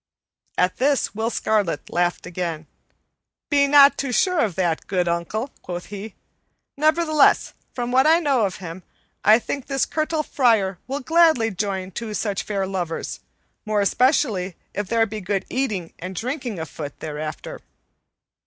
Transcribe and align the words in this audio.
At 0.57 0.77
this 0.77 1.13
Will 1.13 1.29
Scarlet 1.29 1.91
laughed 1.91 2.25
again. 2.25 2.65
"Be 3.51 3.67
not 3.67 3.99
too 3.99 4.11
sure 4.11 4.39
of 4.39 4.55
that, 4.55 4.87
good 4.87 5.07
uncle," 5.07 5.51
quoth 5.61 5.85
he, 5.93 6.15
"nevertheless, 6.75 7.53
from 7.75 7.91
what 7.91 8.07
I 8.07 8.17
know 8.17 8.47
of 8.47 8.55
him, 8.55 8.81
I 9.23 9.37
think 9.37 9.67
this 9.67 9.85
Curtal 9.85 10.23
Friar 10.23 10.79
will 10.87 11.01
gladly 11.01 11.51
join 11.51 11.91
two 11.91 12.15
such 12.15 12.41
fair 12.41 12.65
lovers, 12.65 13.19
more 13.63 13.79
especially 13.79 14.55
if 14.73 14.87
there 14.87 15.05
be 15.05 15.21
good 15.21 15.45
eating 15.51 15.93
and 15.99 16.15
drinking 16.15 16.57
afoot 16.57 16.99
thereafter." 16.99 17.61